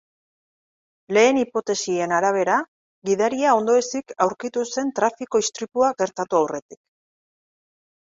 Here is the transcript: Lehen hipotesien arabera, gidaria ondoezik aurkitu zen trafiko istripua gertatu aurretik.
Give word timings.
Lehen 1.17 1.39
hipotesien 1.41 2.15
arabera, 2.21 2.57
gidaria 3.11 3.53
ondoezik 3.61 4.17
aurkitu 4.27 4.67
zen 4.77 4.93
trafiko 5.03 5.45
istripua 5.47 5.95
gertatu 6.05 6.43
aurretik. 6.45 6.85